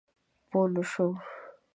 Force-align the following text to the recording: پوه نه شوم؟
پوه 0.49 0.65
نه 0.73 0.83
شوم؟ 0.91 1.15